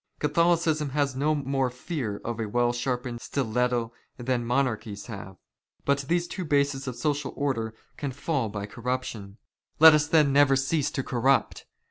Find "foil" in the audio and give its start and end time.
8.11-8.49